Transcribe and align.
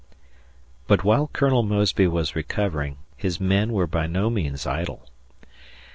But 0.87 1.03
while 1.03 1.27
Colonel 1.31 1.61
Mosby 1.61 2.07
was 2.07 2.35
recovering 2.35 2.97
his 3.17 3.39
men 3.39 3.71
were 3.71 3.85
by 3.85 4.07
no 4.07 4.31
means 4.31 4.65
idle. 4.65 5.07